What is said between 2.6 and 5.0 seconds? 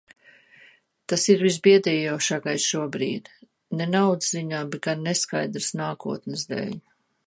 šobrīd, ne naudas ziņā, bet